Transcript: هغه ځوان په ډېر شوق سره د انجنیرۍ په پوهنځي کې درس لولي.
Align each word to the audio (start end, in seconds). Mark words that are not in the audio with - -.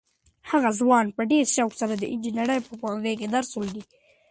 هغه 0.49 0.69
ځوان 0.79 1.05
په 1.15 1.21
ډېر 1.31 1.45
شوق 1.55 1.71
سره 1.81 1.93
د 1.97 2.03
انجنیرۍ 2.13 2.59
په 2.67 2.73
پوهنځي 2.81 3.13
کې 3.19 3.27
درس 3.33 3.49
لولي. 3.61 3.83